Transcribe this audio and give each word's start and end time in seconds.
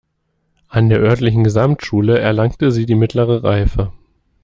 An 0.67 0.89
der 0.89 0.99
örtlichen 0.99 1.43
Gesamtschule 1.43 2.17
erlangte 2.17 2.71
sie 2.71 2.87
die 2.87 2.95
mittlere 2.95 3.43
Reife. 3.43 3.91